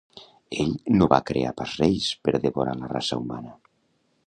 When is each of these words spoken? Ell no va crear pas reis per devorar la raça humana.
Ell 0.61 0.71
no 1.01 1.07
va 1.11 1.19
crear 1.27 1.51
pas 1.59 1.75
reis 1.83 2.09
per 2.29 2.35
devorar 2.47 2.75
la 2.83 2.91
raça 2.95 3.21
humana. 3.23 3.57